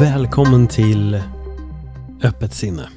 [0.00, 1.22] Välkommen till
[2.22, 2.88] Öppet sinne.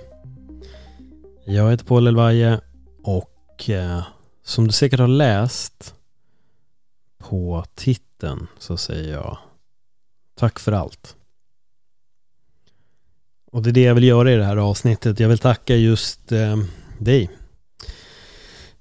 [1.45, 2.59] Jag heter Paul Elvaje
[3.03, 4.03] och eh,
[4.43, 5.95] som du säkert har läst
[7.17, 9.37] på titeln så säger jag
[10.35, 11.15] Tack för allt.
[13.51, 15.19] Och det är det jag vill göra i det här avsnittet.
[15.19, 16.57] Jag vill tacka just eh,
[16.99, 17.29] dig.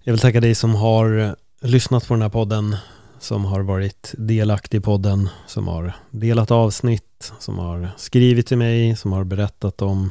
[0.02, 2.76] Jag vill tacka dig som har lyssnat på den här podden,
[3.19, 8.97] som har varit delaktig i podden, som har delat avsnitt, som har skrivit till mig,
[8.97, 10.11] som har berättat om,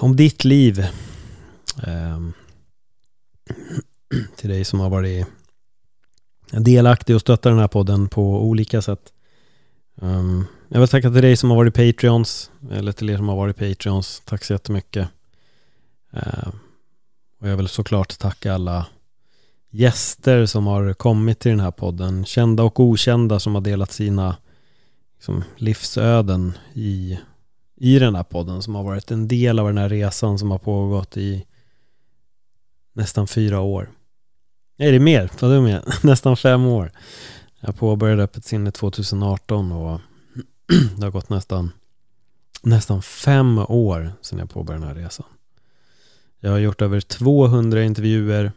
[0.00, 0.78] om ditt liv.
[1.86, 2.20] Eh,
[4.36, 5.26] till dig som har varit
[6.50, 9.12] delaktig och stöttat den här podden på olika sätt.
[9.94, 13.36] Um, jag vill tacka till dig som har varit Patreons, eller till er som har
[13.36, 14.22] varit Patreons.
[14.24, 15.08] Tack så jättemycket.
[16.16, 16.48] Uh,
[17.40, 18.86] och jag vill såklart tacka alla
[19.76, 22.24] gäster som har kommit till den här podden.
[22.24, 24.36] Kända och okända som har delat sina
[25.16, 27.18] liksom, livsöden i,
[27.76, 28.62] i den här podden.
[28.62, 31.46] Som har varit en del av den här resan som har pågått i
[32.92, 33.90] nästan fyra år.
[34.76, 35.30] Nej, det är mer.
[35.40, 35.82] Vad är med?
[36.02, 36.92] Nästan fem år.
[37.60, 40.00] Jag påbörjade Öppet sinne 2018 och
[40.96, 41.70] det har gått nästan,
[42.62, 45.26] nästan fem år sedan jag påbörjade den här resan.
[46.40, 48.52] Jag har gjort över 200 intervjuer.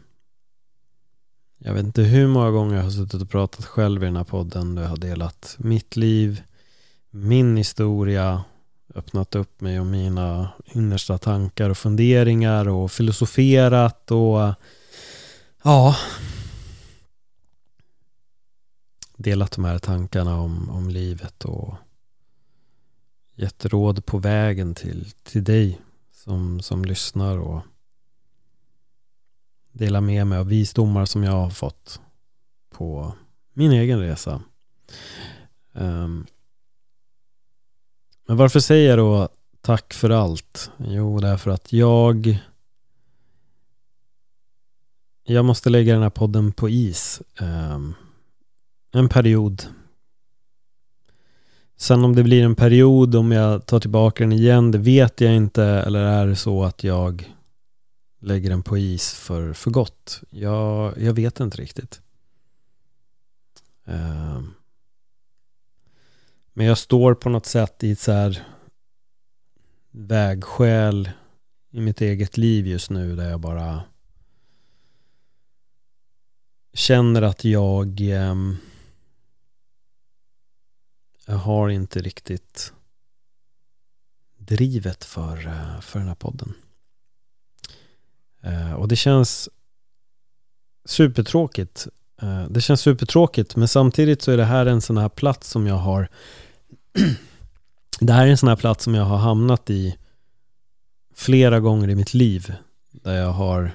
[1.62, 4.24] Jag vet inte hur många gånger jag har suttit och pratat själv i den här
[4.24, 4.74] podden.
[4.74, 6.42] Där jag har delat mitt liv,
[7.10, 8.44] min historia,
[8.94, 14.54] öppnat upp mig om mina innersta tankar och funderingar och filosoferat och
[15.62, 15.96] Ja.
[19.16, 21.74] Delat de här tankarna om, om livet och
[23.34, 25.80] gett råd på vägen till, till dig
[26.12, 27.62] som, som lyssnar och
[29.72, 32.00] dela med mig av visdomar som jag har fått
[32.70, 33.14] på
[33.52, 34.42] min egen resa.
[35.72, 36.26] Um,
[38.26, 39.28] men varför säger jag då
[39.60, 40.70] tack för allt?
[40.78, 42.38] Jo, därför att jag
[45.24, 47.22] jag måste lägga den här podden på is.
[47.40, 47.94] Um,
[48.92, 49.62] en period.
[51.76, 55.34] Sen om det blir en period, om jag tar tillbaka den igen, det vet jag
[55.36, 55.64] inte.
[55.64, 57.34] Eller är det så att jag
[58.20, 60.22] lägger den på is för, för gott?
[60.30, 62.00] Jag, jag vet inte riktigt.
[63.84, 64.54] Ehm.
[66.52, 68.46] Men jag står på något sätt i ett så här
[69.90, 71.10] vägskäl
[71.70, 73.82] i mitt eget liv just nu där jag bara
[76.72, 78.56] känner att jag ehm,
[81.26, 82.72] jag har inte riktigt
[84.36, 86.54] drivet för, eh, för den här podden.
[88.42, 89.48] Eh, och det känns
[90.84, 91.88] supertråkigt.
[92.22, 95.66] Eh, det känns supertråkigt men samtidigt så är det här en sån här plats som
[95.66, 96.08] jag har
[98.00, 99.96] Det här är en sån här plats som jag har hamnat i
[101.14, 102.54] flera gånger i mitt liv.
[102.90, 103.70] Där jag har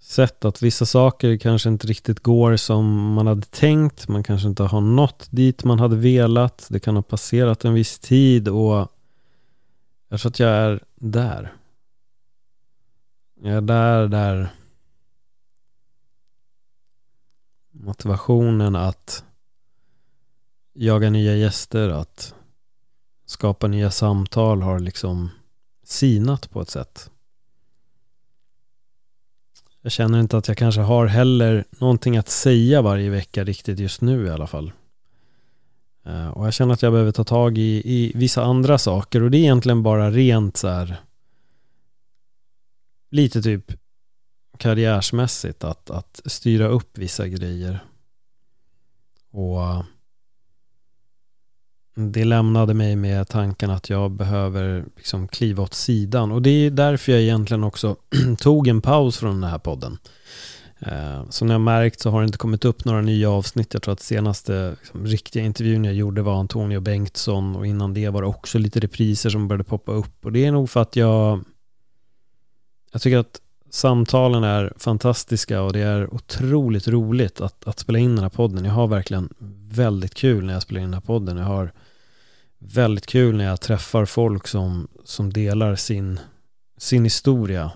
[0.00, 4.08] sett att vissa saker kanske inte riktigt går som man hade tänkt.
[4.08, 6.66] Man kanske inte har nått dit man hade velat.
[6.70, 8.88] Det kan ha passerat en viss tid och
[10.08, 11.52] jag tror att jag är där.
[13.44, 14.48] Ja, där, där
[17.70, 19.24] motivationen att
[20.72, 22.34] jaga nya gäster, att
[23.26, 25.30] skapa nya samtal har liksom
[25.84, 27.10] sinat på ett sätt.
[29.80, 34.00] Jag känner inte att jag kanske har heller någonting att säga varje vecka riktigt just
[34.00, 34.72] nu i alla fall.
[36.04, 39.30] Eh, och jag känner att jag behöver ta tag i, i vissa andra saker och
[39.30, 41.00] det är egentligen bara rent så här
[43.12, 43.72] lite typ
[44.58, 47.84] karriärsmässigt att, att styra upp vissa grejer.
[49.30, 49.82] Och eh,
[51.94, 56.32] det lämnade mig med tanken att jag behöver liksom kliva åt sidan.
[56.32, 57.96] Och det är därför jag egentligen också
[58.38, 59.98] tog en paus från den här podden.
[60.78, 63.74] Eh, som ni har märkt så har det inte kommit upp några nya avsnitt.
[63.74, 68.08] Jag tror att senaste liksom, riktiga intervjun jag gjorde var Antonio Bengtsson och innan det
[68.08, 70.24] var det också lite repriser som började poppa upp.
[70.24, 71.44] Och det är nog för att jag
[72.92, 73.40] jag tycker att
[73.70, 78.64] samtalen är fantastiska och det är otroligt roligt att, att spela in den här podden.
[78.64, 79.28] Jag har verkligen
[79.68, 81.36] väldigt kul när jag spelar in den här podden.
[81.36, 81.72] Jag har
[82.58, 86.20] väldigt kul när jag träffar folk som, som delar sin,
[86.78, 87.70] sin historia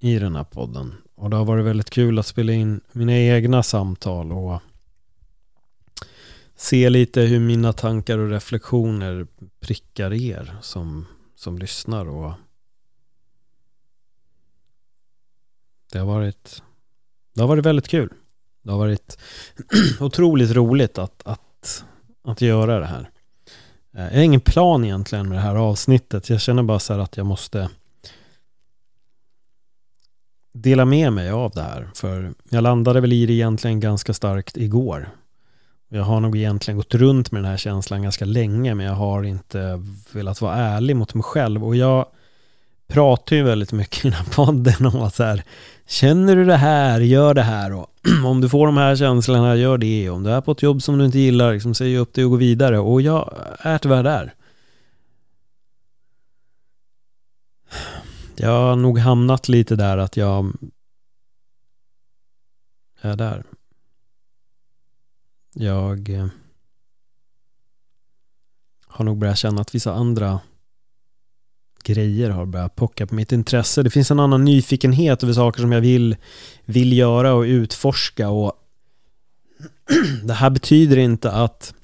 [0.00, 0.94] i den här podden.
[1.14, 4.60] Och det har varit väldigt kul att spela in mina egna samtal och
[6.56, 9.26] se lite hur mina tankar och reflektioner
[9.60, 11.06] prickar er som,
[11.36, 12.08] som lyssnar.
[12.08, 12.32] Och
[15.92, 16.62] det har varit
[17.34, 18.12] det har varit väldigt kul.
[18.62, 19.18] Det har varit
[20.00, 21.84] otroligt roligt att, att,
[22.24, 23.10] att göra det här.
[23.96, 26.30] Eh, jag har ingen plan egentligen med det här avsnittet.
[26.30, 27.70] Jag känner bara så här att jag måste
[30.54, 31.90] dela med mig av det här.
[31.94, 35.08] För jag landade väl i det egentligen ganska starkt igår.
[35.88, 39.22] Jag har nog egentligen gått runt med den här känslan ganska länge men jag har
[39.22, 39.82] inte
[40.12, 41.64] velat vara ärlig mot mig själv.
[41.64, 42.06] Och jag
[42.86, 45.42] pratar ju väldigt mycket i den här podden om att så här,
[45.88, 47.86] känner du det här, gör det här och
[48.24, 50.10] om du får de här känslorna, gör det.
[50.10, 52.30] Om du är på ett jobb som du inte gillar, liksom, säg upp det och
[52.30, 52.78] gå vidare.
[52.78, 54.34] Och jag är tyvärr där.
[58.36, 60.52] Jag har nog hamnat lite där att jag
[63.00, 63.44] är där.
[65.54, 66.26] Jag eh,
[68.86, 70.40] har nog börjat känna att vissa andra
[71.82, 73.82] grejer har börjat pocka på mitt intresse.
[73.82, 76.16] Det finns en annan nyfikenhet över saker som jag vill,
[76.64, 78.52] vill göra och utforska och
[80.24, 81.74] det här betyder inte att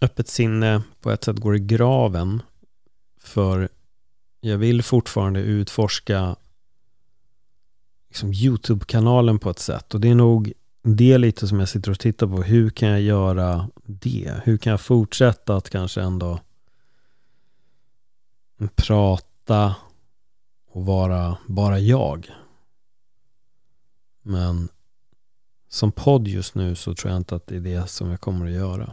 [0.00, 2.42] öppet sinne på ett sätt går i graven
[3.20, 3.68] för
[4.40, 6.36] jag vill fortfarande utforska
[8.08, 10.52] liksom YouTube-kanalen på ett sätt och det är nog
[10.82, 12.42] det lite som jag sitter och tittar på.
[12.42, 14.40] Hur kan jag göra det?
[14.44, 16.40] Hur kan jag fortsätta att kanske ändå
[18.68, 19.76] prata
[20.70, 22.30] och vara bara jag.
[24.22, 24.68] Men
[25.68, 28.46] som podd just nu så tror jag inte att det är det som jag kommer
[28.46, 28.92] att göra.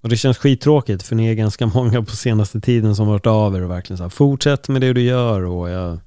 [0.00, 3.56] Och det känns skittråkigt för ni är ganska många på senaste tiden som varit av
[3.56, 5.98] er och verkligen så här, fortsätt med det du gör och jag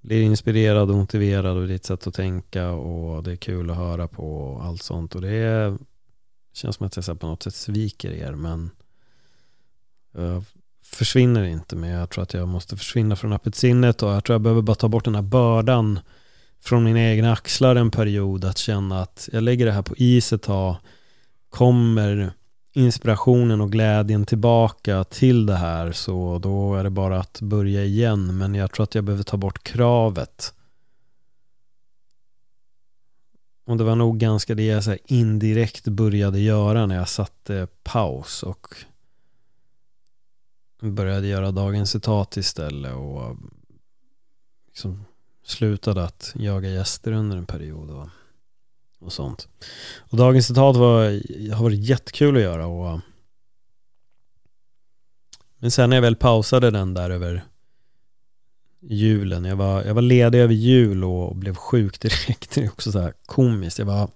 [0.00, 4.08] blir inspirerad och motiverad av ditt sätt att tänka och det är kul att höra
[4.08, 5.78] på och allt sånt och det är
[6.56, 8.70] känns som att jag på något sätt sviker er men
[10.14, 10.44] jag
[10.84, 11.76] försvinner inte.
[11.76, 14.62] Men jag tror att jag måste försvinna från öppet sinnet och jag tror jag behöver
[14.62, 16.00] bara ta bort den här bördan
[16.60, 20.32] från mina egna axlar en period att känna att jag lägger det här på is
[20.32, 20.76] ett tag.
[21.50, 22.32] Kommer
[22.72, 28.38] inspirationen och glädjen tillbaka till det här så då är det bara att börja igen.
[28.38, 30.54] Men jag tror att jag behöver ta bort kravet
[33.66, 38.42] och det var nog ganska det jag så indirekt började göra när jag satte paus
[38.42, 38.74] och
[40.80, 43.36] började göra dagens citat istället och
[44.66, 45.04] liksom
[45.44, 48.08] slutade att jaga gäster under en period och,
[48.98, 49.48] och sånt.
[49.98, 51.02] Och dagens citat var,
[51.54, 53.00] har varit jättekul att göra och
[55.58, 57.44] men sen när jag väl pausade den där över
[58.88, 59.44] julen.
[59.44, 62.50] Jag var, jag var ledig över jul och blev sjuk direkt.
[62.54, 63.78] Det är också så här komiskt.
[63.78, 64.08] Jag var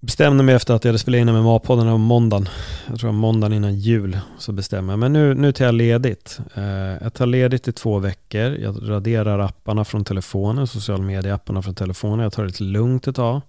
[0.00, 2.48] bestämde mig efter att jag hade spelat in MMA-podden på måndagen.
[2.88, 6.40] Jag tror måndagen innan jul så bestämde jag Men nu, nu tar jag ledigt.
[6.54, 6.64] Eh,
[7.02, 8.50] jag tar ledigt i två veckor.
[8.52, 12.20] Jag raderar apparna från telefonen, social media-apparna från telefonen.
[12.20, 13.40] Jag tar det lite lugnt ett tag.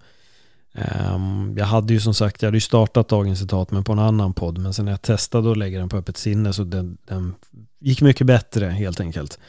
[0.73, 3.91] Ehm, Ehm, jag hade ju som sagt, jag hade ju startat dagens citat men på
[3.91, 4.57] en annan podd.
[4.57, 7.35] Men sen när jag testade att lägga den på öppet sinne så den, den
[7.79, 9.39] gick mycket bättre helt enkelt.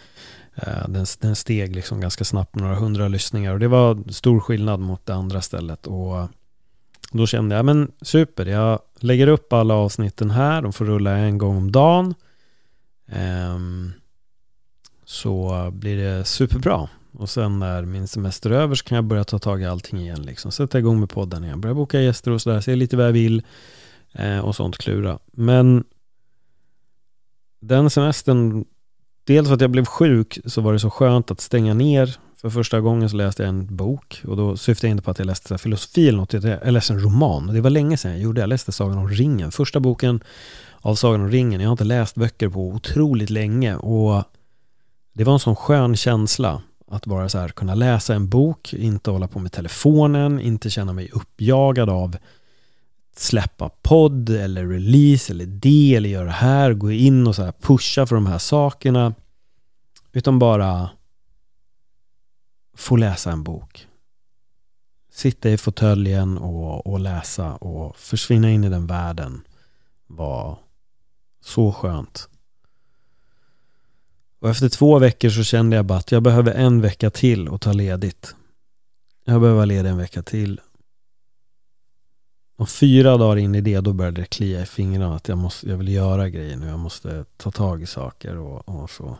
[0.55, 4.81] Ehm, den, den, steg liksom ganska snabbt några hundra lyssningar och det var stor skillnad
[4.81, 5.87] mot det andra stället.
[5.87, 6.29] Och eh,
[7.13, 11.39] då kände jag, men super, jag lägger upp alla avsnitten här, de får rulla en
[11.39, 12.15] gång om dagen.
[13.55, 13.93] Um,
[15.05, 16.89] så blir det superbra.
[17.13, 20.01] Och sen när min semester är över så kan jag börja ta tag i allting
[20.01, 20.23] igen.
[20.23, 20.53] Liksom.
[20.53, 21.61] Sätta igång med podden igen.
[21.61, 22.61] Börja boka gäster och sådär.
[22.61, 23.43] Se lite vad jag vill.
[24.13, 25.19] Eh, och sånt klura.
[25.33, 25.85] Men
[27.61, 28.65] den semestern,
[29.25, 32.17] dels för att jag blev sjuk så var det så skönt att stänga ner.
[32.37, 35.19] För första gången så läste jag en bok och då syftade jag inte på att
[35.19, 36.33] jag läste filosofi eller något.
[36.33, 37.47] Jag läste en roman.
[37.47, 38.43] Det var länge sedan jag gjorde det.
[38.43, 39.53] Jag läste Sagan om ringen.
[39.53, 40.21] Första boken
[40.81, 41.61] av Sagan om ringen.
[41.61, 44.25] Jag har inte läst böcker på otroligt länge och
[45.13, 49.11] det var en sån skön känsla att bara så här kunna läsa en bok, inte
[49.11, 52.17] hålla på med telefonen, inte känna mig uppjagad av
[53.17, 57.53] släppa podd eller release eller det eller göra det här, gå in och så här
[57.53, 59.15] pusha för de här sakerna.
[60.13, 60.91] Utan bara
[62.77, 63.87] få läsa en bok.
[65.11, 69.43] Sitta i fåtöljen och, och läsa och försvinna in i den världen.
[70.07, 70.59] var
[71.41, 72.29] så skönt.
[74.43, 77.61] Och efter två veckor så kände jag bara att jag behöver en vecka till och
[77.61, 78.35] ta ledigt.
[79.25, 80.61] Jag behöver vara ledig en vecka till.
[82.57, 85.69] Och fyra dagar in i det, då började det klia i fingrarna att jag, måste,
[85.69, 86.67] jag vill göra grejer nu.
[86.67, 89.19] Jag måste ta tag i saker och, och så.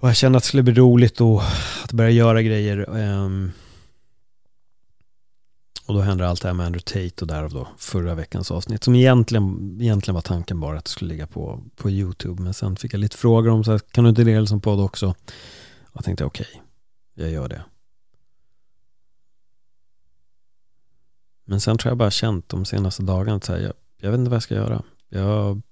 [0.00, 1.42] Och jag kände att det skulle bli roligt då
[1.84, 2.88] att börja göra grejer.
[2.88, 3.52] Um,
[5.86, 8.84] och då händer allt det här med Andrew Tate och därav då förra veckans avsnitt.
[8.84, 12.42] Som egentligen, egentligen var tanken bara att det skulle ligga på, på YouTube.
[12.42, 14.60] Men sen fick jag lite frågor om så här, kan du inte dela det som
[14.60, 15.08] podd också?
[15.08, 16.60] Och jag tänkte okej, okay,
[17.14, 17.64] jag gör det.
[21.44, 24.36] Men sen tror jag bara känt de senaste dagarna att jag, jag vet inte vad
[24.36, 24.82] jag ska göra.
[25.08, 25.62] Jag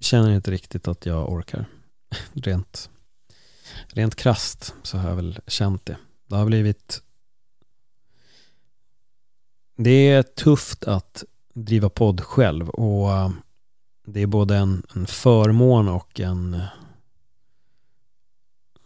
[0.00, 1.66] känner inte riktigt att jag orkar.
[2.32, 2.90] Rent,
[3.86, 5.96] rent krast så har jag väl känt det.
[6.32, 7.02] Det har blivit
[9.76, 11.24] Det är tufft att
[11.54, 13.30] driva podd själv och eh,
[14.06, 16.62] det är både en, en förmån och en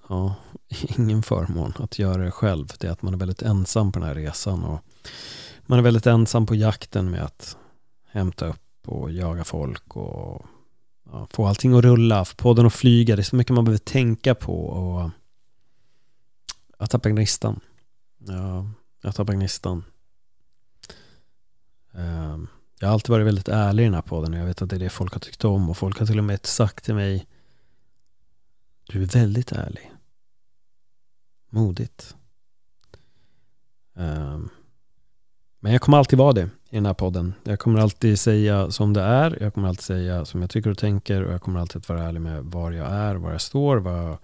[0.08, 0.34] ja,
[0.98, 2.66] ingen förmån att göra det själv.
[2.78, 4.80] Det är att man är väldigt ensam på den här resan och
[5.66, 7.56] man är väldigt ensam på jakten med att
[8.06, 10.46] hämta upp och jaga folk och
[11.12, 13.16] ja, få allting att rulla, få podden att flyga.
[13.16, 15.10] Det är så mycket man behöver tänka på och
[16.78, 17.60] jag tappar gnistan.
[18.18, 18.70] Ja,
[19.02, 19.84] jag tappar gnistan.
[21.94, 22.48] Ehm,
[22.80, 24.76] jag har alltid varit väldigt ärlig i den här podden och jag vet att det
[24.76, 27.26] är det folk har tyckt om och folk har till och med sagt till mig
[28.88, 29.92] Du är väldigt ärlig.
[31.50, 32.16] Modigt.
[33.94, 34.48] Ehm,
[35.60, 37.34] men jag kommer alltid vara det i den här podden.
[37.44, 39.38] Jag kommer alltid säga som det är.
[39.40, 42.02] Jag kommer alltid säga som jag tycker och tänker och jag kommer alltid att vara
[42.02, 44.18] ärlig med var jag är, var jag står, vad jag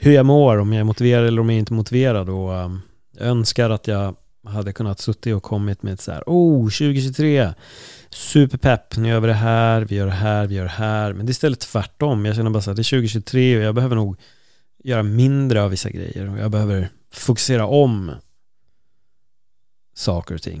[0.00, 2.28] hur jag mår, om jag är motiverad eller om jag inte är motiverad.
[2.28, 2.80] Och, um,
[3.18, 7.54] jag önskar att jag hade kunnat suttit och kommit med ett så här, oh, 2023,
[8.10, 11.12] superpepp, nu gör vi det här, vi gör det här, vi gör det här.
[11.12, 12.24] Men det är istället tvärtom.
[12.24, 14.16] Jag känner bara så här, det är 2023 och jag behöver nog
[14.84, 18.12] göra mindre av vissa grejer och jag behöver fokusera om
[19.94, 20.60] saker och ting.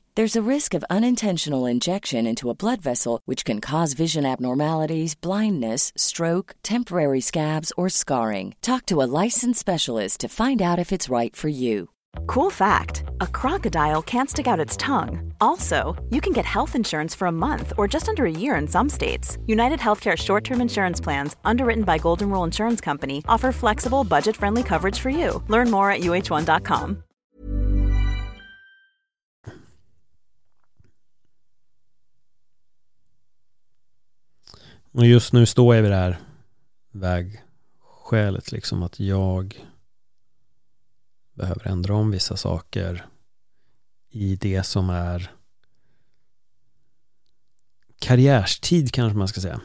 [0.15, 5.15] There's a risk of unintentional injection into a blood vessel, which can cause vision abnormalities,
[5.15, 8.53] blindness, stroke, temporary scabs, or scarring.
[8.61, 11.91] Talk to a licensed specialist to find out if it's right for you.
[12.27, 15.31] Cool fact a crocodile can't stick out its tongue.
[15.39, 18.67] Also, you can get health insurance for a month or just under a year in
[18.67, 19.37] some states.
[19.45, 24.35] United Healthcare short term insurance plans, underwritten by Golden Rule Insurance Company, offer flexible, budget
[24.35, 25.41] friendly coverage for you.
[25.47, 27.03] Learn more at uh1.com.
[34.91, 36.19] Och just nu står jag vid det här
[36.91, 39.65] vägskälet liksom att jag
[41.33, 43.05] behöver ändra om vissa saker
[44.09, 45.31] i det som är
[47.99, 49.61] karriärstid kanske man ska säga.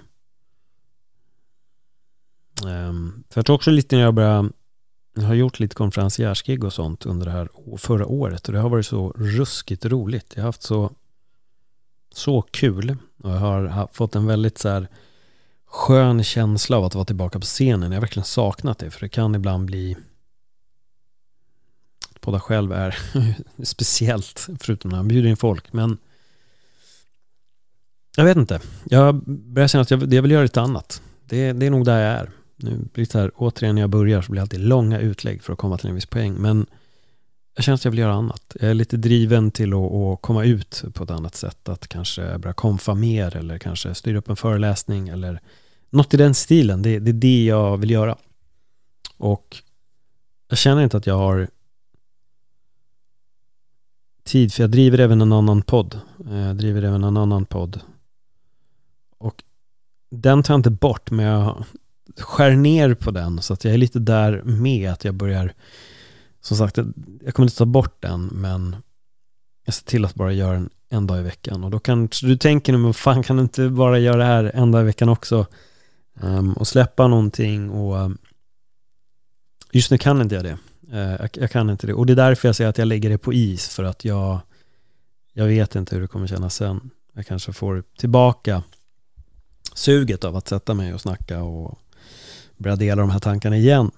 [2.65, 4.51] Um, för jag tror också lite när jag börjar
[5.15, 8.69] jag har gjort lite konferenciersgig och sånt under det här förra året och det har
[8.69, 10.33] varit så ruskigt roligt.
[10.37, 10.93] Jag har haft så
[12.13, 14.89] så kul och jag har fått en väldigt så här
[15.77, 17.93] skön känsla av att vara tillbaka på scenen.
[17.93, 19.97] Jag har verkligen saknat det för det kan ibland bli
[22.21, 22.99] podda själv är
[23.65, 25.73] speciellt, förutom när man bjuder in folk.
[25.73, 25.99] Men
[28.17, 28.61] jag vet inte.
[28.85, 31.03] Jag börjar känna att jag, jag vill göra lite annat.
[31.25, 32.31] Det, det är nog där jag är.
[32.57, 35.43] Nu blir det så här, återigen när jag börjar så blir det alltid långa utlägg
[35.43, 36.35] för att komma till en viss poäng.
[36.35, 36.67] Men
[37.55, 38.57] jag känner att jag vill göra annat.
[38.61, 41.69] Jag är lite driven till att, att komma ut på ett annat sätt.
[41.69, 45.41] Att kanske börja konfa mer eller kanske styra upp en föreläsning eller
[45.91, 46.83] något i den stilen.
[46.83, 48.17] Det, det är det jag vill göra.
[49.17, 49.57] Och
[50.49, 51.49] jag känner inte att jag har
[54.25, 56.01] tid, för jag driver även en annan podd.
[56.31, 57.81] Eh, jag driver även en annan podd.
[59.19, 59.43] Och
[60.11, 61.65] den tar jag inte bort, men jag
[62.17, 65.53] skär ner på den så att jag är lite där med att jag börjar,
[66.41, 66.77] som sagt,
[67.25, 68.77] jag kommer inte ta bort den, men
[69.65, 71.65] jag ser till att bara göra den en dag i veckan.
[71.65, 74.51] Och då kanske du tänker nu, men fan kan du inte bara göra det här
[74.55, 75.47] en dag i veckan också?
[76.21, 78.19] Um, och släppa någonting och ehm,
[79.73, 80.59] just nu kan inte jag det.
[80.93, 81.95] Uh, jag, jag, kan inte det.
[81.95, 84.41] Och det är därför jag säger att jag lägger det på is, för att jag,
[85.33, 86.91] jag vet inte hur det kommer kännas sen.
[87.15, 88.63] Jag kanske får tillbaka
[89.75, 91.79] suget av att sätta mig och snacka och
[92.57, 93.91] börja dela de här tankarna igen.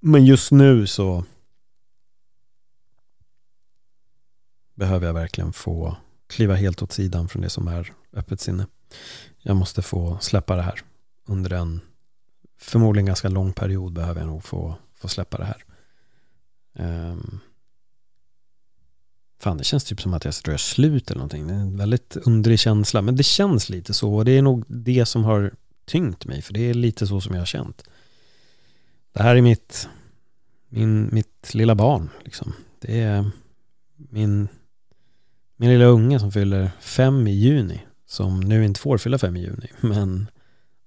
[0.00, 1.24] Men just nu så
[4.74, 8.66] behöver jag verkligen få kliva helt åt sidan från det som är öppet sinne.
[9.42, 10.82] Jag måste få släppa det här.
[11.26, 11.80] Under en
[12.58, 15.64] förmodligen ganska lång period behöver jag nog få, få släppa det här.
[17.12, 17.40] Um,
[19.40, 21.46] fan, det känns typ som att jag ska göra slut eller någonting.
[21.46, 24.14] Det är en väldigt underlig känsla, men det känns lite så.
[24.14, 25.54] Och det är nog det som har
[25.84, 27.84] tyngt mig, för det är lite så som jag har känt.
[29.12, 29.88] Det här är mitt,
[30.68, 32.10] min, mitt lilla barn.
[32.24, 32.52] Liksom.
[32.80, 33.30] Det är
[33.96, 34.48] min
[35.56, 39.40] min lilla unge som fyller fem i juni, som nu inte får fylla fem i
[39.40, 40.26] juni, men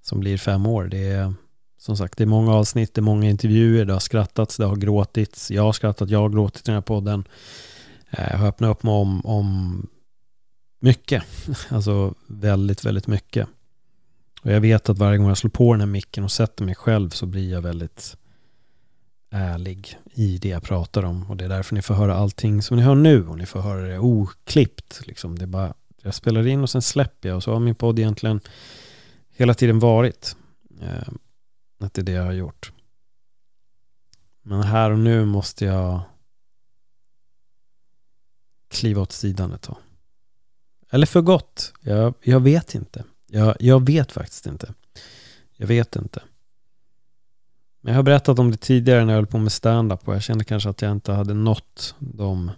[0.07, 0.83] som blir fem år.
[0.85, 1.33] Det är
[1.77, 4.75] som sagt, det är många avsnitt, det är många intervjuer, det har skrattats, det har
[4.75, 5.51] gråtits.
[5.51, 7.23] Jag har skrattat, jag har gråtit i den här podden.
[8.09, 9.87] Eh, jag har öppnat upp mig om, om
[10.79, 11.23] mycket,
[11.69, 13.47] alltså väldigt, väldigt mycket.
[14.41, 16.75] Och jag vet att varje gång jag slår på den här micken och sätter mig
[16.75, 18.17] själv så blir jag väldigt
[19.31, 21.29] ärlig i det jag pratar om.
[21.29, 23.61] Och det är därför ni får höra allting som ni hör nu och ni får
[23.61, 25.01] höra det oklippt.
[25.05, 25.37] Liksom.
[25.37, 27.99] Det är bara, jag spelar in och sen släpper jag och så har min podd
[27.99, 28.41] egentligen
[29.37, 30.35] hela tiden varit.
[30.81, 31.09] Eh,
[31.79, 32.71] att det är det jag har gjort.
[34.41, 36.01] Men här och nu måste jag
[38.67, 39.77] kliva åt sidan ett tag.
[40.89, 41.73] Eller för gott.
[41.81, 43.03] Jag, jag vet inte.
[43.27, 44.73] Jag, jag vet faktiskt inte.
[45.57, 46.23] Jag vet inte.
[47.81, 50.23] Men jag har berättat om det tidigare när jag höll på med stand-up och jag
[50.23, 52.51] kände kanske att jag inte hade nått de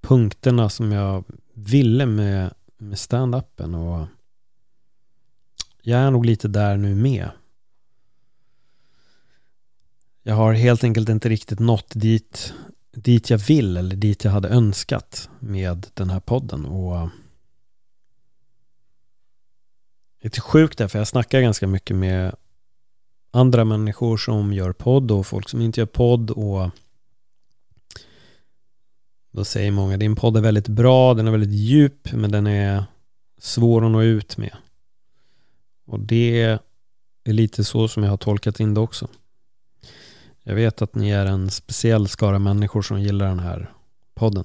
[0.00, 4.06] punkterna som jag ville med, med stand-upen och
[5.88, 7.30] jag är nog lite där nu med.
[10.22, 12.54] Jag har helt enkelt inte riktigt nått dit,
[12.92, 17.08] dit jag vill eller dit jag hade önskat med den här podden och eh,
[20.22, 22.34] det är sjukt därför jag snackar ganska mycket med
[23.30, 26.70] andra människor som gör podd och folk som inte gör podd och
[29.30, 32.84] då säger många din podd är väldigt bra, den är väldigt djup men den är
[33.38, 34.56] svår att nå ut med.
[35.86, 36.58] Och det
[37.24, 39.08] är lite så som jag har tolkat in det också.
[40.42, 43.72] Jag vet att ni är en speciell skara människor som gillar den här
[44.14, 44.44] podden.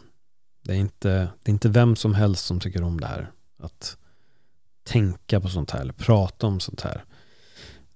[0.64, 3.32] Det är inte, det är inte vem som helst som tycker om det här.
[3.60, 3.98] Att
[4.84, 7.04] tänka på sånt här eller prata om sånt här.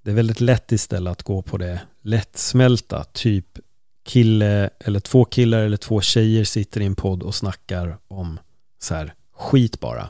[0.02, 3.60] Det är väldigt lätt istället att gå på det lättsmälta, typ
[4.04, 8.40] kille eller två killar eller två tjejer sitter i en podd och snackar om
[8.80, 10.10] så här skit bara.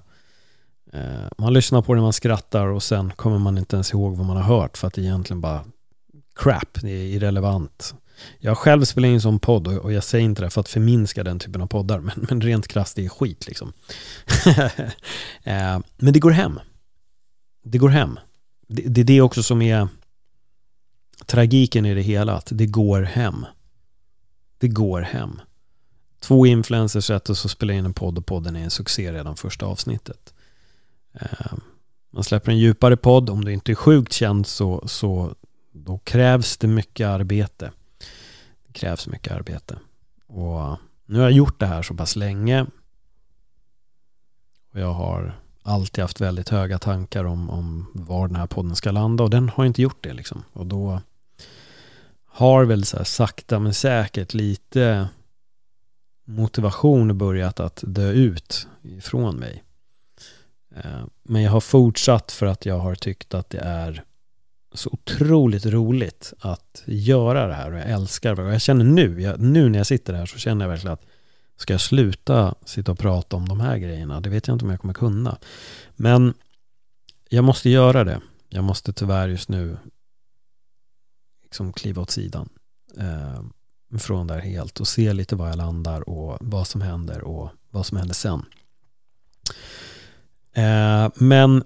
[0.96, 4.26] Eh, man lyssnar på det, man skrattar och sen kommer man inte ens ihåg vad
[4.26, 5.66] man har hört för att det är egentligen bara
[6.36, 7.96] crap, det är irrelevant.
[8.40, 11.24] Jag har själv spelat in som podd och jag säger inte det för att förminska
[11.24, 13.74] den typen av poddar, men, men rent krasst det är skit liksom.
[15.44, 16.60] Eh, men det går hem.
[17.64, 18.20] Det går hem
[18.68, 19.88] det, det är det också som är
[21.26, 23.46] tragiken i det hela, att det går hem.
[24.58, 25.42] Det går hem.
[26.20, 29.36] Två influencers sätter sig och spelar in en podd och podden är en succé redan
[29.36, 30.34] första avsnittet.
[31.20, 31.62] Ehm,
[32.12, 35.36] man släpper en djupare podd, om du inte är sjukt känd så, så
[35.72, 37.72] då krävs det mycket arbete.
[38.68, 39.80] Det krävs mycket arbete.
[40.28, 42.66] Och nu har jag gjort det här så pass länge
[44.76, 48.92] och jag har alltid haft väldigt höga tankar om, om var den här podden ska
[48.92, 50.44] landa och den har inte gjort det liksom.
[50.54, 51.02] Och då
[52.26, 55.08] har väl så här sakta men säkert lite
[56.26, 59.65] motivation börjat att dö ut ifrån mig.
[60.76, 64.04] Eh, men jag har fortsatt för att jag har tyckt att det är
[64.74, 68.44] så otroligt roligt att göra det här och jag älskar det.
[68.44, 71.06] Och jag känner nu, jag, nu när jag sitter här så känner jag verkligen att
[71.58, 74.22] Ska jag sluta sitta och prata om de här grejerna?
[74.22, 75.38] Det vet jag inte om jag kommer kunna.
[75.96, 76.34] Men
[77.30, 78.22] jag måste göra det.
[78.50, 79.78] Jag måste tyvärr just nu
[81.44, 82.50] liksom kliva åt sidan
[82.98, 83.44] eh,
[84.00, 87.86] från där helt och se lite var jag landar och vad som händer och vad
[87.86, 88.46] som händer sen.
[90.56, 91.64] Eh, men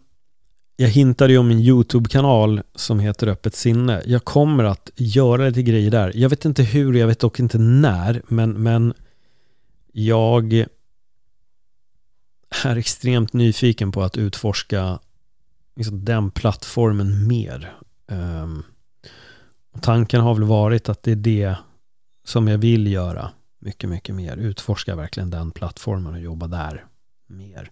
[0.76, 4.04] jag hintade ju om min YouTube-kanal som heter Öppet sinne.
[4.06, 6.12] Jag kommer att göra lite grejer där.
[6.16, 8.94] Jag vet inte hur, jag vet dock inte när, men, men
[9.92, 10.54] jag
[12.64, 15.00] är extremt nyfiken på att utforska
[15.76, 17.74] liksom den plattformen mer.
[18.08, 18.64] Um,
[19.82, 21.56] tanken har väl varit att det är det
[22.24, 24.38] som jag vill göra mycket, mycket mer.
[24.38, 26.86] Utforska verkligen den plattformen och jobba där
[27.28, 27.72] mer.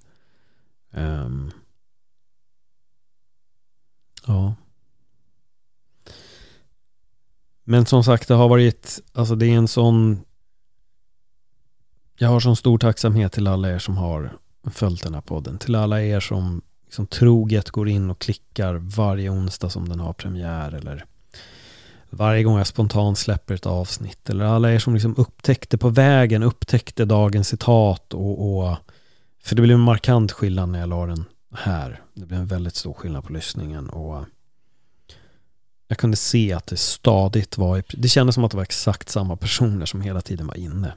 [0.92, 1.52] Um,
[4.28, 4.56] ja.
[7.64, 10.24] Men som sagt, det har varit, alltså det är en sån
[12.20, 14.38] jag har sån stor tacksamhet till alla er som har
[14.72, 15.58] följt den här podden.
[15.58, 20.14] Till alla er som liksom troget går in och klickar varje onsdag som den har
[20.14, 21.06] premiär eller
[22.10, 24.30] varje gång jag spontant släpper ett avsnitt.
[24.30, 28.78] Eller alla er som liksom upptäckte på vägen, upptäckte dagens citat och, och
[29.48, 32.02] för det blev en markant skillnad när jag la den här.
[32.14, 34.26] Det blev en väldigt stor skillnad på lyssningen och eh,
[35.88, 39.36] jag kunde se att det stadigt var, det kändes som att det var exakt samma
[39.36, 40.94] personer som hela tiden var inne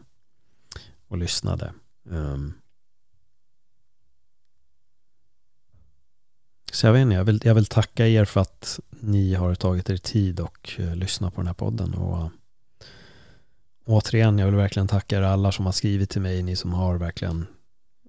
[1.08, 1.72] och lyssnade.
[2.04, 2.54] Um,
[6.72, 9.90] så jag vet inte, jag vill, jag vill tacka er för att ni har tagit
[9.90, 11.94] er tid och eh, uh, lyssnat på den här podden.
[11.94, 12.28] Och uh,
[13.84, 16.98] återigen, jag vill verkligen tacka er alla som har skrivit till mig, ni som har
[16.98, 17.46] verkligen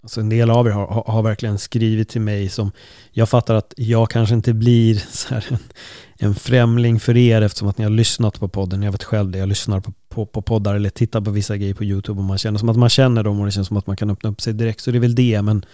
[0.03, 2.71] Alltså en del av er har, har, har, verkligen skrivit till mig som
[3.11, 5.57] jag fattar att jag kanske inte blir så här en,
[6.19, 8.83] en främling för er eftersom att ni har lyssnat på podden.
[8.83, 11.73] Jag vet själv det, jag lyssnar på, på, på poddar eller tittar på vissa grejer
[11.73, 13.87] på YouTube och man känner som att man känner dem och det känns som att
[13.87, 14.81] man kan öppna upp sig direkt.
[14.81, 15.65] Så det är väl det, men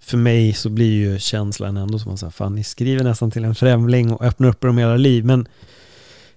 [0.00, 3.44] för mig så blir ju känslan ändå som att säga, fan ni skriver nästan till
[3.44, 5.24] en främling och öppnar upp er om hela liv.
[5.24, 5.48] Men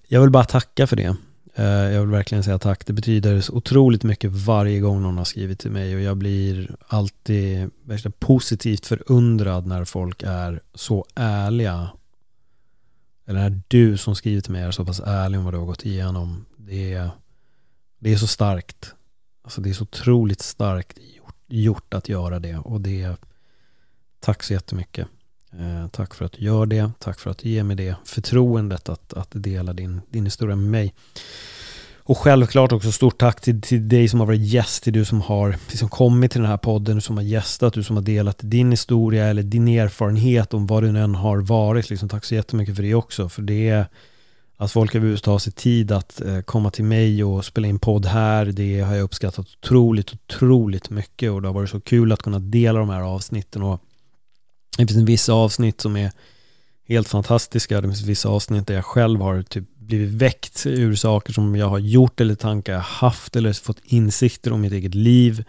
[0.08, 1.16] jag vill bara tacka för det.
[1.58, 2.86] Eh, jag vill verkligen säga tack.
[2.86, 6.76] Det betyder så otroligt mycket varje gång någon har skrivit till mig och jag blir
[6.88, 7.70] alltid
[8.20, 11.90] positivt förundrad när folk är så ärliga.
[13.26, 15.66] Eller när du som skriver till mig är så pass ärlig om vad du har
[15.66, 16.46] gått igenom.
[16.58, 17.10] Det är,
[18.00, 18.94] det är så starkt.
[19.42, 23.18] Alltså det är så otroligt starkt gjort, gjort att göra det och det är
[24.20, 25.08] tack så jättemycket.
[25.60, 26.92] Eh, tack för att du gör det.
[27.00, 30.72] Tack för att du ger mig det förtroendet att, att dela din, din historia med
[30.72, 30.94] mig.
[32.08, 35.22] Och självklart också stort tack till, till dig som har varit gäst, till du som
[35.22, 38.38] har liksom kommit till den här podden, du som har gästat, du som har delat
[38.42, 41.90] din historia eller din erfarenhet om vad du än har varit.
[41.90, 43.30] Liksom, tack så jättemycket för det också.
[43.30, 43.88] För det är
[44.58, 48.06] att folk överhuvudtaget tar sig tid att eh, komma till mig och spela in podd
[48.06, 48.46] här.
[48.46, 52.40] Det har jag uppskattat otroligt, otroligt mycket och det har varit så kul att kunna
[52.40, 53.64] dela de här avsnitten.
[53.64, 53.82] Och
[54.78, 56.12] det finns vissa avsnitt som är
[56.88, 57.82] helt fantastiska.
[57.82, 61.70] Det finns vissa avsnitt där jag själv har typ blivit väckt ur saker som jag
[61.70, 65.44] har gjort eller tankar jag haft eller fått insikter om mitt eget liv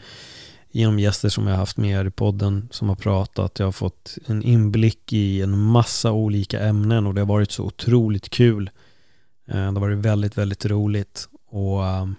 [0.70, 3.58] genom gäster som jag har haft med i podden som har pratat.
[3.58, 7.64] Jag har fått en inblick i en massa olika ämnen och det har varit så
[7.64, 8.70] otroligt kul.
[9.48, 12.14] Eh, det har varit väldigt, väldigt roligt och ehm,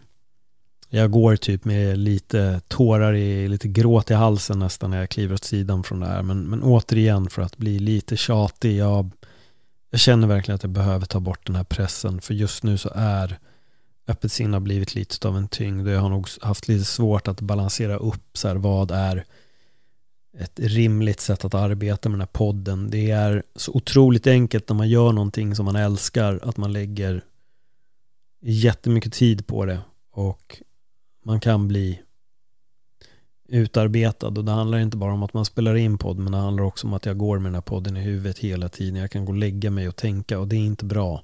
[0.89, 5.34] jag går typ med lite tårar i, lite gråt i halsen nästan när jag kliver
[5.34, 6.23] åt sidan från det här.
[6.23, 9.12] Men, men återigen för att bli lite tjatig, jag,
[9.89, 12.21] jag känner verkligen att jag behöver ta bort den här pressen.
[12.21, 13.39] För just nu så är
[14.08, 17.41] öppet sinne blivit lite av en tyngd och jag har nog haft lite svårt att
[17.41, 19.26] balansera upp så här, vad är
[20.39, 22.89] ett rimligt sätt att arbeta med den här podden.
[22.89, 27.21] Det är så otroligt enkelt när man gör någonting som man älskar att man lägger
[28.41, 29.80] jättemycket tid på det
[30.12, 30.62] och
[31.27, 32.01] man kan bli
[33.49, 36.63] utarbetad och det handlar inte bara om att man spelar in podd men det handlar
[36.63, 38.95] också om att jag går med den här podden i huvudet hela tiden.
[38.95, 41.23] Jag kan gå och lägga mig och tänka och det är inte bra.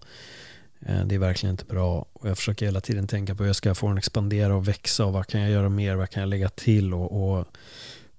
[0.80, 3.56] Eh, det är verkligen inte bra och jag försöker hela tiden tänka på hur jag
[3.56, 6.22] ska få den att expandera och växa och vad kan jag göra mer, vad kan
[6.22, 7.48] jag lägga till och, och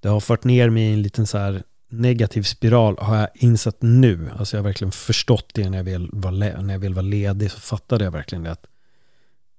[0.00, 3.82] det har fört ner mig i en liten så här negativ spiral har jag insett
[3.82, 4.30] nu.
[4.38, 7.50] Alltså jag har verkligen förstått det när jag vill vara, när jag vill vara ledig
[7.50, 8.66] så fattade jag verkligen det att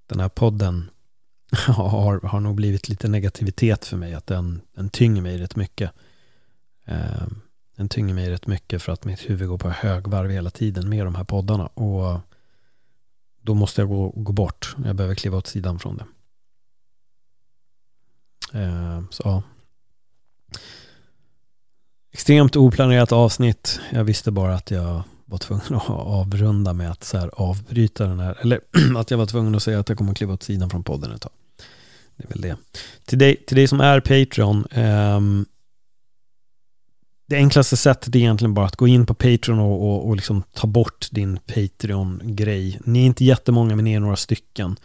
[0.06, 0.90] den här podden
[1.66, 4.14] har, har nog blivit lite negativitet för mig.
[4.14, 5.90] Att den, den tynger mig rätt mycket.
[6.84, 7.26] Eh,
[7.76, 11.06] den tynger mig rätt mycket för att mitt huvud går på högvarv hela tiden med
[11.06, 11.66] de här poddarna.
[11.66, 12.20] Och
[13.42, 14.76] då måste jag gå, gå bort.
[14.84, 16.06] Jag behöver kliva åt sidan från det.
[18.52, 19.42] Eh, så ja.
[22.12, 23.80] Extremt oplanerat avsnitt.
[23.92, 28.20] Jag visste bara att jag var tvungen att avrunda med att så här avbryta den
[28.20, 28.60] här, eller
[28.96, 31.12] att jag var tvungen att säga att jag kommer att kliva åt sidan från podden
[31.12, 31.32] ett tag.
[32.16, 32.56] Det är väl det.
[33.04, 35.46] Till dig, till dig som är Patreon, um,
[37.28, 40.42] det enklaste sättet är egentligen bara att gå in på Patreon och, och, och liksom
[40.52, 42.80] ta bort din Patreon-grej.
[42.84, 44.76] Ni är inte jättemånga, men ni är några stycken.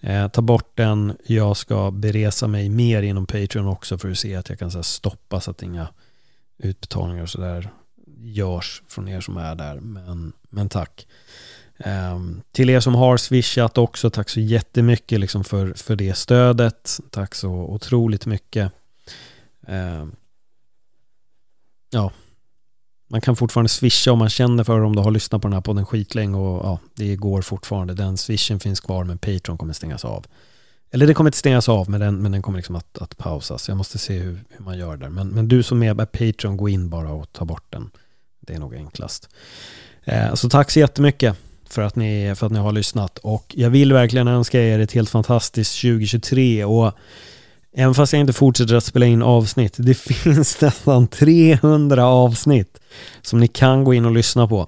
[0.00, 1.16] Eh, ta bort den.
[1.26, 4.78] Jag ska beresa mig mer inom Patreon också för att se att jag kan så
[4.78, 5.88] här, stoppa så att inga
[6.58, 7.70] utbetalningar och sådär
[8.18, 9.80] görs från er som är där.
[9.80, 11.06] Men, men tack.
[11.84, 17.00] Um, till er som har swishat också, tack så jättemycket liksom för, för det stödet.
[17.10, 18.72] Tack så otroligt mycket.
[19.66, 20.16] Um,
[21.90, 22.12] ja,
[23.08, 25.60] Man kan fortfarande swisha om man känner för om du har lyssnat på den här
[25.60, 27.94] podden skitlänge och ja, det går fortfarande.
[27.94, 30.26] Den swishen finns kvar men Patreon kommer stängas av.
[30.92, 33.68] Eller det kommer inte stängas av men den, men den kommer liksom att, att pausas.
[33.68, 35.08] Jag måste se hur, hur man gör där.
[35.08, 37.90] Men, men du som är med Patreon, gå in bara och ta bort den.
[38.40, 39.28] Det är nog enklast.
[40.04, 41.36] Eh, så tack så jättemycket
[41.72, 43.18] för att, ni, för att ni har lyssnat.
[43.18, 46.64] Och jag vill verkligen önska er ett helt fantastiskt 2023.
[46.64, 46.92] Och
[47.76, 52.80] även fast jag inte fortsätter att spela in avsnitt, det finns nästan 300 avsnitt
[53.22, 54.66] som ni kan gå in och lyssna på.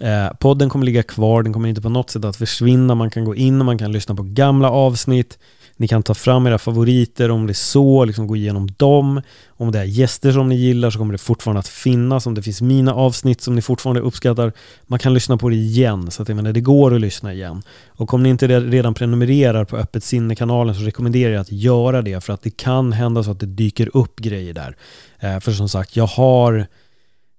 [0.00, 2.94] Eh, podden kommer ligga kvar, den kommer inte på något sätt att försvinna.
[2.94, 5.38] Man kan gå in och man kan lyssna på gamla avsnitt.
[5.76, 9.22] Ni kan ta fram era favoriter om det är så, liksom gå igenom dem.
[9.48, 12.26] Om det är gäster som ni gillar så kommer det fortfarande att finnas.
[12.26, 14.52] Om det finns mina avsnitt som ni fortfarande uppskattar,
[14.86, 16.10] man kan lyssna på det igen.
[16.10, 17.62] Så att jag menar, det går att lyssna igen.
[17.88, 22.24] Och om ni inte redan prenumererar på Öppet sinne-kanalen så rekommenderar jag att göra det.
[22.24, 24.76] För att det kan hända så att det dyker upp grejer där.
[25.20, 26.66] Eh, för som sagt, jag har...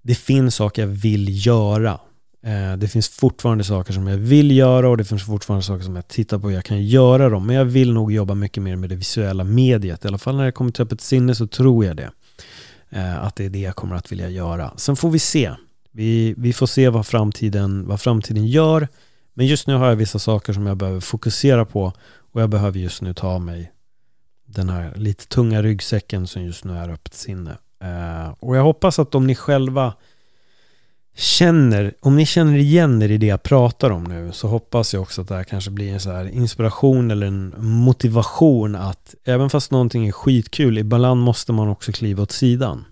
[0.02, 1.98] Det finns saker jag vill göra.
[2.46, 5.96] Eh, det finns fortfarande saker som jag vill göra och det finns fortfarande saker som
[5.96, 7.46] jag tittar på och jag kan göra dem.
[7.46, 10.04] Men jag vill nog jobba mycket mer med det visuella mediet.
[10.04, 12.10] I alla fall när det kommer till öppet sinne så tror jag det.
[12.90, 14.72] Eh, att det är det jag kommer att vilja göra.
[14.76, 15.52] Sen får vi se.
[15.92, 18.88] Vi, vi får se vad framtiden, vad framtiden gör.
[19.34, 21.92] Men just nu har jag vissa saker som jag behöver fokusera på.
[22.32, 23.72] Och jag behöver just nu ta mig
[24.46, 27.58] den här lite tunga ryggsäcken som just nu är öppet sinne.
[27.80, 29.92] Eh, och jag hoppas att om ni själva
[31.18, 35.02] känner, om ni känner igen er i det jag pratar om nu så hoppas jag
[35.02, 39.50] också att det här kanske blir en så här inspiration eller en motivation att även
[39.50, 42.84] fast någonting är skitkul, ibland måste man också kliva åt sidan.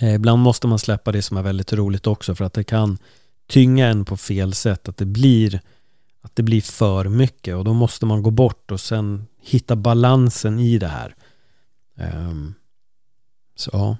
[0.00, 2.98] Eh, ibland måste man släppa det som är väldigt roligt också för att det kan
[3.48, 5.60] tynga en på fel sätt, att det blir
[6.20, 10.58] att det blir för mycket och då måste man gå bort och sen hitta balansen
[10.58, 11.14] i det här.
[11.94, 12.54] Um,
[13.56, 13.96] så ja,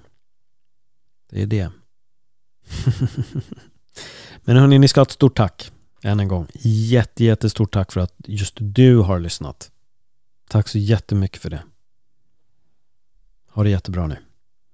[1.29, 1.71] det är det.
[4.43, 5.71] Men hörni, ni ska ha ett stort tack
[6.03, 6.47] än en gång.
[6.61, 9.71] Jätte, jättestort tack för att just du har lyssnat.
[10.49, 11.63] Tack så jättemycket för det.
[13.49, 14.17] Ha det jättebra nu.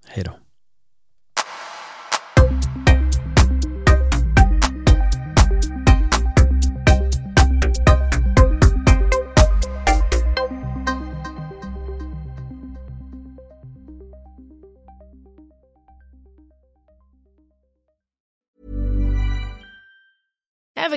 [0.05, 0.38] Hej då.